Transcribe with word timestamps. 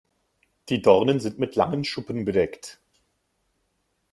Die 0.69 0.81
Dornen 0.81 1.19
sind 1.19 1.37
mit 1.37 1.55
langen 1.55 1.83
Schuppen 1.83 2.25
bedeckt. 2.25 2.79